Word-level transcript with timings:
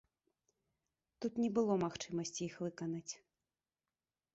Тут 1.25 1.33
не 1.43 1.49
было 1.57 1.73
магчымасці 1.85 2.41
іх 2.49 2.55
выканаць. 2.67 3.09